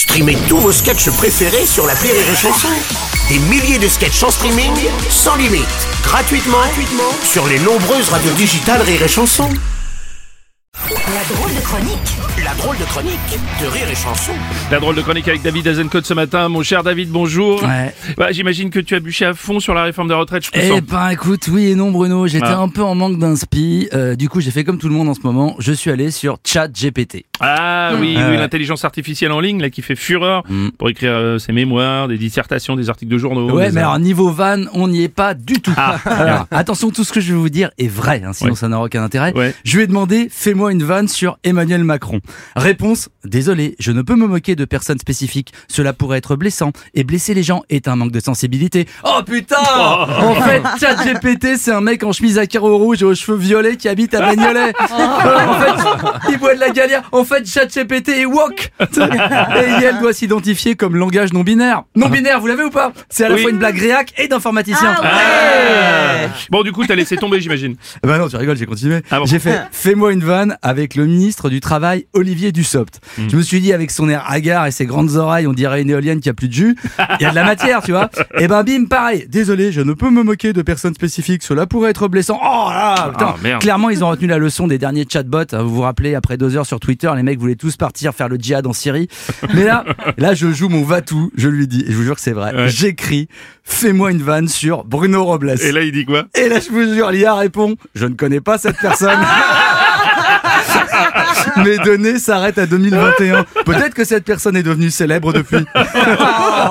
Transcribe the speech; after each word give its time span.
Streamez 0.00 0.38
tous 0.48 0.56
vos 0.56 0.72
sketchs 0.72 1.10
préférés 1.10 1.66
sur 1.66 1.86
la 1.86 1.92
Rire 1.92 2.14
et 2.14 2.34
Chanson. 2.34 2.68
Des 3.28 3.38
milliers 3.50 3.78
de 3.78 3.86
sketchs 3.86 4.22
en 4.22 4.30
streaming, 4.30 4.72
sans 5.10 5.36
limite, 5.36 5.66
gratuitement, 6.02 6.56
gratuitement 6.56 7.12
sur 7.22 7.46
les 7.46 7.58
nombreuses 7.58 8.08
radios 8.08 8.32
digitales 8.32 8.80
Rire 8.80 9.02
et 9.02 9.08
Chanson. 9.08 9.46
La 10.78 11.34
drôle 11.34 11.54
de 11.54 11.60
chronique 11.60 12.16
La 12.42 12.54
drôle 12.54 12.78
de 12.78 12.84
chronique 12.84 13.38
de 13.60 13.66
Rire 13.66 13.90
et 13.90 13.94
Chanson. 13.94 14.32
La 14.70 14.80
drôle 14.80 14.94
de 14.94 15.02
chronique 15.02 15.28
avec 15.28 15.42
David 15.42 15.68
Azencote 15.68 16.06
ce 16.06 16.14
matin. 16.14 16.48
Mon 16.48 16.62
cher 16.62 16.82
David, 16.82 17.10
bonjour. 17.10 17.62
Ouais. 17.62 17.94
Bah, 18.16 18.32
J'imagine 18.32 18.70
que 18.70 18.80
tu 18.80 18.94
as 18.94 19.00
bûché 19.00 19.26
à 19.26 19.34
fond 19.34 19.60
sur 19.60 19.74
la 19.74 19.82
réforme 19.82 20.08
des 20.08 20.14
retraites, 20.14 20.46
je 20.46 20.50
te 20.50 20.58
Eh 20.58 20.68
sens. 20.68 20.80
ben 20.80 21.10
écoute, 21.10 21.46
oui 21.52 21.66
et 21.66 21.74
non 21.74 21.90
Bruno, 21.90 22.26
j'étais 22.26 22.46
Ah. 22.46 22.58
un 22.60 22.68
peu 22.70 22.82
en 22.82 22.94
manque 22.94 23.18
d'inspi, 23.18 23.90
euh, 23.92 24.16
du 24.16 24.30
coup 24.30 24.40
j'ai 24.40 24.50
fait 24.50 24.64
comme 24.64 24.78
tout 24.78 24.88
le 24.88 24.94
monde 24.94 25.10
en 25.10 25.14
ce 25.14 25.20
moment, 25.24 25.56
je 25.58 25.72
suis 25.74 25.90
allé 25.90 26.10
sur 26.10 26.38
ChatGPT. 26.42 27.26
Ah 27.40 27.92
oui, 27.98 28.14
Ah 28.18 28.24
oui 28.26 28.30
ouais. 28.32 28.36
l'intelligence 28.38 28.84
artificielle 28.84 29.32
en 29.32 29.40
ligne 29.40 29.60
là 29.60 29.70
qui 29.70 29.82
fait 29.82 29.96
fureur 29.96 30.42
pour 30.78 30.88
écrire 30.88 31.12
euh, 31.12 31.38
ses 31.38 31.52
mémoires, 31.52 32.08
des 32.08 32.18
dissertations, 32.18 32.76
des 32.76 32.88
articles 32.90 33.10
de 33.10 33.18
journaux. 33.18 33.50
Ouais 33.50 33.70
mais 33.72 33.80
alors 33.80 33.98
niveau 33.98 34.30
van, 34.30 34.64
on 34.74 34.88
n'y 34.88 35.02
est 35.04 35.08
pas 35.08 35.34
du 35.34 35.54
tout. 35.60 35.72
Ah. 35.76 35.98
Alors, 36.04 36.46
attention, 36.50 36.90
tout 36.90 37.04
ce 37.04 37.12
que 37.12 37.20
je 37.20 37.32
vais 37.32 37.38
vous 37.38 37.48
dire 37.48 37.70
est 37.78 37.88
vrai, 37.88 38.22
hein, 38.24 38.32
sinon 38.32 38.50
Ouais. 38.50 38.56
ça 38.56 38.68
n'aura 38.68 38.84
aucun 38.84 39.02
intérêt. 39.02 39.32
Ouais. 39.34 39.54
Je 39.64 39.76
lui 39.76 39.84
ai 39.84 39.86
demandé, 39.86 40.28
fais-moi 40.30 40.72
une 40.72 40.82
vanne 40.82 41.08
sur 41.08 41.38
Emmanuel 41.44 41.84
Macron. 41.84 42.20
Réponse, 42.56 43.08
désolé, 43.24 43.76
je 43.78 43.92
ne 43.92 44.02
peux 44.02 44.16
me 44.16 44.26
moquer 44.26 44.56
de 44.56 44.64
personnes 44.64 44.98
spécifiques, 44.98 45.52
cela 45.68 45.92
pourrait 45.92 46.18
être 46.18 46.36
blessant, 46.36 46.72
et 46.94 47.04
blesser 47.04 47.32
les 47.34 47.42
gens 47.42 47.62
est 47.70 47.88
un 47.88 47.96
manque 47.96 48.12
de 48.12 48.20
sensibilité. 48.20 48.86
Oh 49.04 49.20
putain 49.24 49.56
En 49.62 50.34
fait, 50.34 50.62
ChatGPT, 50.80 51.56
c'est 51.56 51.72
un 51.72 51.80
mec 51.80 52.02
en 52.04 52.12
chemise 52.12 52.38
à 52.38 52.46
carreaux 52.46 52.76
rouges 52.76 53.02
et 53.02 53.04
aux 53.06 53.14
cheveux 53.14 53.36
violets 53.38 53.76
qui 53.76 53.88
habite 53.88 54.14
à 54.14 54.20
Bagnolet. 54.20 54.72
en 54.78 55.54
fait, 55.60 56.30
il 56.32 56.38
boit 56.38 56.54
de 56.54 56.60
la 56.60 56.70
galère. 56.70 57.02
En 57.12 57.24
fait, 57.34 57.46
ChatGPT 57.46 58.08
est 58.10 58.24
woke. 58.26 58.72
Et 58.80 58.84
elle 59.84 59.98
doit 60.00 60.12
s'identifier 60.12 60.74
comme 60.76 60.96
langage 60.96 61.32
non 61.32 61.42
binaire. 61.42 61.82
Non 61.96 62.08
binaire, 62.08 62.40
vous 62.40 62.46
l'avez 62.46 62.64
ou 62.64 62.70
pas 62.70 62.92
C'est 63.08 63.24
à 63.24 63.28
la 63.28 63.34
Oui. 63.36 63.42
fois 63.42 63.50
une 63.50 63.58
blague 63.58 63.78
réac 63.78 64.12
et 64.18 64.28
d'informaticien. 64.28 64.94
Ah. 65.02 66.28
Bon, 66.50 66.62
du 66.62 66.72
coup, 66.72 66.84
t'as 66.86 66.94
laissé 66.94 67.16
tomber, 67.16 67.40
j'imagine. 67.40 67.76
Bah 68.02 68.18
non, 68.18 68.28
tu 68.28 68.36
rigoles, 68.36 68.56
j'ai 68.56 68.66
continué. 68.66 69.02
Ah 69.10 69.18
bon 69.18 69.26
J'ai 69.26 69.38
fait 69.38 69.60
fais-moi 69.72 70.12
une 70.12 70.22
vanne 70.24 70.56
avec 70.62 70.94
le 70.94 71.06
ministre 71.06 71.48
du 71.50 71.60
Travail, 71.60 72.06
Olivier 72.12 72.52
Dussopt. 72.52 73.00
Hmm. 73.18 73.28
Je 73.30 73.36
me 73.36 73.42
suis 73.42 73.60
dit, 73.60 73.72
avec 73.72 73.90
son 73.90 74.08
air 74.08 74.24
hagard 74.28 74.66
et 74.66 74.70
ses 74.70 74.86
grandes 74.86 75.16
oreilles, 75.16 75.46
on 75.46 75.52
dirait 75.52 75.82
une 75.82 75.90
éolienne 75.90 76.20
qui 76.20 76.28
a 76.28 76.34
plus 76.34 76.48
de 76.48 76.52
jus. 76.54 76.76
Il 77.18 77.22
y 77.22 77.26
a 77.26 77.30
de 77.30 77.34
la 77.34 77.44
matière, 77.44 77.82
tu 77.82 77.92
vois. 77.92 78.10
Et 78.38 78.48
ben 78.48 78.62
bim, 78.62 78.84
pareil. 78.86 79.26
Désolé, 79.28 79.72
je 79.72 79.80
ne 79.80 79.92
peux 79.92 80.10
me 80.10 80.22
moquer 80.22 80.52
de 80.52 80.62
personnes 80.62 80.94
spécifiques, 80.94 81.42
cela 81.42 81.66
pourrait 81.66 81.90
être 81.90 82.08
blessant. 82.08 82.38
Oh 82.42 82.68
là, 82.70 83.10
putain. 83.12 83.34
Ah, 83.34 83.36
merde. 83.42 83.60
Clairement, 83.62 83.90
ils 83.90 84.04
ont 84.04 84.08
retenu 84.08 84.26
la 84.26 84.38
leçon 84.38 84.66
des 84.66 84.78
derniers 84.78 85.06
chatbots. 85.10 85.38
hein. 85.52 85.62
Vous 85.62 85.74
vous 85.74 85.80
rappelez, 85.82 86.14
après 86.14 86.36
deux 86.36 86.56
heures 86.56 86.66
sur 86.66 86.80
Twitter, 86.80 87.10
les 87.20 87.24
mecs 87.24 87.38
voulaient 87.38 87.54
tous 87.54 87.76
partir 87.76 88.14
faire 88.14 88.28
le 88.28 88.36
djihad 88.36 88.66
en 88.66 88.72
Syrie. 88.72 89.08
Mais 89.54 89.64
là, 89.64 89.84
là, 90.16 90.34
je 90.34 90.50
joue 90.52 90.68
mon 90.68 90.82
va-tout, 90.82 91.30
je 91.36 91.48
lui 91.48 91.66
dis, 91.68 91.84
et 91.86 91.92
je 91.92 91.96
vous 91.96 92.02
jure 92.02 92.14
que 92.14 92.20
c'est 92.20 92.32
vrai. 92.32 92.54
Ouais. 92.54 92.68
J'écris, 92.68 93.28
fais-moi 93.62 94.10
une 94.10 94.22
vanne 94.22 94.48
sur 94.48 94.84
Bruno 94.84 95.24
Robles. 95.24 95.54
Et 95.60 95.72
là, 95.72 95.82
il 95.82 95.92
dit 95.92 96.04
quoi? 96.04 96.24
Et 96.34 96.48
là, 96.48 96.60
je 96.60 96.70
vous 96.70 96.94
jure, 96.94 97.10
l'IA 97.10 97.34
répond 97.34 97.76
Je 97.94 98.06
ne 98.06 98.14
connais 98.14 98.40
pas 98.40 98.58
cette 98.58 98.78
personne. 98.78 99.20
Mes 101.64 101.78
données 101.78 102.18
s'arrêtent 102.18 102.58
à 102.58 102.66
2021. 102.66 103.44
Peut-être 103.64 103.94
que 103.94 104.04
cette 104.04 104.24
personne 104.24 104.56
est 104.56 104.62
devenue 104.62 104.90
célèbre 104.90 105.32
depuis. 105.32 105.64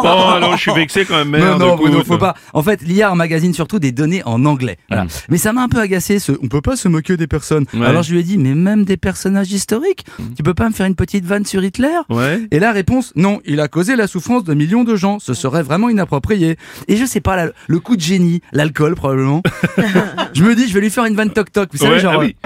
Oh 0.00 0.38
non, 0.40 0.54
je 0.56 0.60
suis 0.60 0.72
vexé 0.74 1.04
quand 1.04 1.16
même. 1.24 1.30
non, 1.30 1.38
Merde, 1.38 1.60
non. 1.60 1.76
Bruno, 1.76 2.04
faut 2.04 2.18
pas. 2.18 2.34
En 2.52 2.62
fait, 2.62 2.82
l'IA 2.82 3.10
emmagasine 3.10 3.54
surtout 3.54 3.78
des 3.78 3.90
données 3.92 4.22
en 4.24 4.44
anglais. 4.44 4.76
Voilà. 4.88 5.04
Mm. 5.04 5.08
Mais 5.30 5.38
ça 5.38 5.52
m'a 5.52 5.62
un 5.62 5.68
peu 5.68 5.80
agacé 5.80 6.18
ce. 6.18 6.32
On 6.42 6.48
peut 6.48 6.60
pas 6.60 6.76
se 6.76 6.88
moquer 6.88 7.16
des 7.16 7.26
personnes. 7.26 7.64
Ouais. 7.74 7.86
Alors 7.86 8.02
je 8.02 8.12
lui 8.12 8.20
ai 8.20 8.22
dit 8.22 8.38
Mais 8.38 8.54
même 8.54 8.84
des 8.84 8.96
personnages 8.96 9.50
historiques 9.50 10.04
Tu 10.36 10.42
peux 10.42 10.54
pas 10.54 10.68
me 10.68 10.74
faire 10.74 10.86
une 10.86 10.94
petite 10.94 11.24
vanne 11.24 11.44
sur 11.46 11.64
Hitler 11.64 11.88
Ouais. 12.10 12.40
et 12.50 12.58
la 12.58 12.72
réponse, 12.72 13.12
non, 13.16 13.40
il 13.44 13.60
a 13.60 13.68
causé 13.68 13.96
la 13.96 14.06
souffrance 14.06 14.44
de 14.44 14.54
millions 14.54 14.84
de 14.84 14.94
gens. 14.96 15.18
Ce 15.18 15.34
serait 15.34 15.62
vraiment 15.62 15.88
inapproprié. 15.88 16.56
Et 16.86 16.96
je 16.96 17.04
sais 17.04 17.20
pas, 17.20 17.36
la- 17.36 17.50
le 17.66 17.80
coup 17.80 17.96
de 17.96 18.02
génie, 18.02 18.40
l'alcool 18.52 18.94
probablement. 18.94 19.42
je 20.34 20.42
me 20.44 20.54
dis, 20.54 20.68
je 20.68 20.74
vais 20.74 20.80
lui 20.80 20.90
faire 20.90 21.04
une 21.06 21.14
vanne 21.16 21.30
toc 21.30 21.50
toc. 21.52 21.70
Vous 21.72 21.78
savez, 21.78 21.94
Ouais, 21.94 22.00
genre. 22.00 22.14
ah 22.16 22.18
oui. 22.20 22.36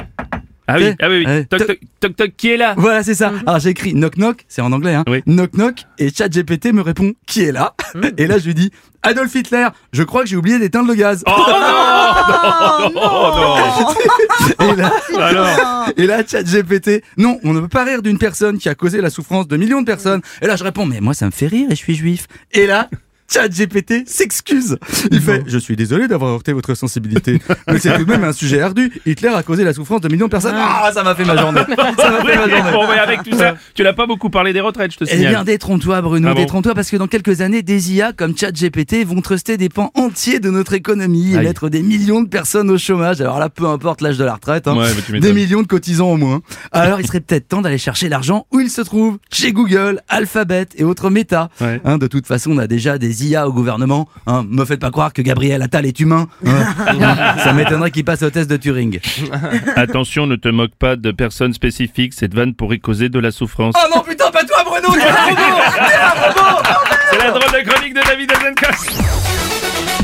Ah 0.74 0.78
oui, 0.78 0.94
ah 1.00 1.08
oui, 1.08 1.24
oui. 1.26 1.46
Toc, 1.46 1.60
toc- 1.60 1.66
toc, 1.66 1.78
toc, 2.00 2.16
toc, 2.16 2.30
qui 2.36 2.50
est 2.50 2.56
là? 2.56 2.74
Voilà, 2.78 3.02
c'est 3.02 3.14
ça. 3.14 3.32
Alors 3.46 3.58
j'ai 3.60 3.70
écrit 3.70 3.94
knock 3.94 4.16
knock, 4.16 4.44
c'est 4.48 4.62
en 4.62 4.72
anglais, 4.72 4.94
hein. 4.94 5.04
Oui. 5.06 5.22
Knock 5.26 5.52
knock, 5.54 5.74
et 5.98 6.08
ChatGPT 6.10 6.72
me 6.72 6.80
répond 6.80 7.12
qui 7.26 7.42
est 7.44 7.52
là? 7.52 7.74
Et 8.16 8.26
là 8.26 8.38
je 8.38 8.46
lui 8.46 8.54
dis 8.54 8.70
Adolf 9.02 9.34
Hitler. 9.34 9.66
Je 9.92 10.02
crois 10.02 10.22
que 10.22 10.28
j'ai 10.28 10.36
oublié 10.36 10.58
d'éteindre 10.58 10.88
le 10.88 10.94
gaz. 10.94 11.24
Oh 11.26 11.30
non, 11.30 12.90
non, 12.94 13.00
non, 13.00 14.72
Et 14.72 14.76
là, 14.76 14.92
non. 15.12 15.18
Alors, 15.18 15.88
et 15.96 16.06
là 16.06 16.22
ChatGPT, 16.26 17.02
non, 17.18 17.38
on 17.44 17.52
ne 17.52 17.60
peut 17.60 17.68
pas 17.68 17.84
rire 17.84 18.02
d'une 18.02 18.18
personne 18.18 18.58
qui 18.58 18.68
a 18.68 18.74
causé 18.74 19.00
la 19.00 19.10
souffrance 19.10 19.46
de 19.48 19.56
millions 19.56 19.80
de 19.80 19.86
personnes. 19.86 20.20
Et 20.40 20.46
là 20.46 20.56
je 20.56 20.64
réponds 20.64 20.86
mais 20.86 21.00
moi 21.00 21.14
ça 21.14 21.26
me 21.26 21.30
fait 21.32 21.48
rire 21.48 21.66
et 21.70 21.74
je 21.74 21.80
suis 21.80 21.94
juif. 21.94 22.26
Et 22.52 22.66
là. 22.66 22.88
ChatGPT 23.32 24.06
s'excuse. 24.08 24.76
Il 25.10 25.20
fait 25.20 25.42
Je 25.46 25.58
suis 25.58 25.76
désolé 25.76 26.08
d'avoir 26.08 26.32
heurté 26.32 26.52
votre 26.52 26.74
sensibilité, 26.74 27.40
mais 27.68 27.78
c'est 27.78 27.96
tout 27.96 28.04
de 28.04 28.10
même 28.10 28.24
un 28.24 28.32
sujet 28.32 28.60
ardu. 28.60 28.92
Hitler 29.06 29.28
a 29.28 29.42
causé 29.42 29.64
la 29.64 29.72
souffrance 29.72 30.00
de 30.00 30.08
millions 30.08 30.26
de 30.26 30.30
personnes. 30.30 30.54
Ah, 30.56 30.90
ça 30.92 31.02
m'a 31.02 31.14
fait 31.14 31.24
ma 31.24 31.36
journée. 31.36 31.60
Ça 31.98 32.10
m'a 32.10 32.24
fait 32.24 32.36
ma 32.36 32.48
journée. 32.48 32.72
bon, 32.72 32.86
mais 32.88 32.98
avec 32.98 33.22
tout 33.22 33.36
ça, 33.36 33.56
tu 33.74 33.82
n'as 33.82 33.92
pas 33.92 34.06
beaucoup 34.06 34.30
parlé 34.30 34.52
des 34.52 34.60
retraites, 34.60 34.92
je 34.92 34.98
te 34.98 35.04
Eh 35.04 35.08
signale. 35.08 35.32
bien, 35.32 35.44
détrompe-toi, 35.44 36.00
Bruno, 36.02 36.28
Ah 36.30 36.34
bon 36.34 36.40
détrompe-toi, 36.40 36.74
parce 36.74 36.90
que 36.90 36.96
dans 36.96 37.06
quelques 37.06 37.40
années, 37.40 37.62
des 37.62 37.92
IA 37.94 38.12
comme 38.12 38.36
ChatGPT 38.36 39.04
vont 39.06 39.20
truster 39.20 39.56
des 39.56 39.68
pans 39.68 39.90
entiers 39.94 40.40
de 40.40 40.50
notre 40.50 40.72
économie 40.74 41.32
et 41.34 41.38
Aïe. 41.38 41.46
mettre 41.46 41.68
des 41.68 41.82
millions 41.82 42.22
de 42.22 42.28
personnes 42.28 42.70
au 42.70 42.78
chômage. 42.78 43.20
Alors 43.20 43.38
là, 43.38 43.48
peu 43.48 43.66
importe 43.66 44.00
l'âge 44.00 44.18
de 44.18 44.24
la 44.24 44.34
retraite, 44.34 44.66
hein, 44.68 44.76
Ouais, 44.76 45.20
des 45.20 45.32
millions 45.32 45.62
de 45.62 45.66
cotisants 45.66 46.10
au 46.12 46.16
moins. 46.16 46.40
Alors, 46.72 47.00
il 47.00 47.06
serait 47.06 47.20
peut-être 47.20 47.48
temps 47.48 47.62
d'aller 47.62 47.78
chercher 47.78 48.08
l'argent 48.08 48.46
où 48.52 48.60
il 48.60 48.70
se 48.70 48.80
trouve, 48.80 49.18
chez 49.32 49.52
Google, 49.52 50.00
Alphabet 50.08 50.66
et 50.76 50.84
autres 50.84 51.10
méta. 51.10 51.50
Ouais. 51.60 51.80
Hein, 51.84 51.98
de 51.98 52.06
toute 52.06 52.26
façon, 52.26 52.50
on 52.52 52.58
a 52.58 52.66
déjà 52.66 52.98
des 52.98 53.21
IA 53.22 53.46
au 53.48 53.52
gouvernement. 53.52 54.08
Hein, 54.26 54.44
me 54.48 54.64
faites 54.64 54.80
pas 54.80 54.90
croire 54.90 55.12
que 55.12 55.22
Gabriel 55.22 55.62
Attal 55.62 55.86
est 55.86 55.98
humain. 56.00 56.28
hein. 56.46 57.36
Ça 57.44 57.52
m'étonnerait 57.52 57.90
qu'il 57.90 58.04
passe 58.04 58.22
au 58.22 58.30
test 58.30 58.50
de 58.50 58.56
Turing. 58.56 58.98
Attention, 59.76 60.26
ne 60.26 60.36
te 60.36 60.48
moque 60.48 60.74
pas 60.78 60.96
de 60.96 61.10
personnes 61.10 61.52
spécifiques, 61.52 62.12
cette 62.14 62.34
vanne 62.34 62.54
pourrait 62.54 62.78
causer 62.78 63.08
de 63.08 63.18
la 63.18 63.30
souffrance. 63.30 63.74
Oh 63.78 63.88
non, 63.94 64.02
putain, 64.02 64.30
pas 64.30 64.44
toi, 64.44 64.64
Bruno! 64.64 64.88
C'est 67.10 67.18
la 67.18 67.30
drôle 67.30 67.60
de 67.60 67.68
chronique 67.68 67.94
de 67.94 68.00
David 68.06 68.30
Azencote 68.32 70.01